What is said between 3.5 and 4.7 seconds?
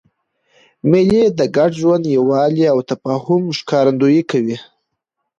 ښکارندویي کوي.